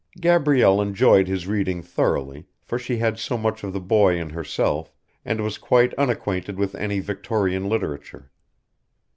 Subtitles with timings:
[0.19, 4.91] Gabrielle enjoyed his reading thoroughly, for she had so much of the boy in herself,
[5.23, 8.31] and was quite unacquainted with any Victorian literature.